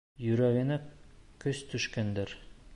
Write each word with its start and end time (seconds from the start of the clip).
Йөрәгенә 0.27 0.77
көс 1.45 1.63
төшкәндер. 1.75 2.37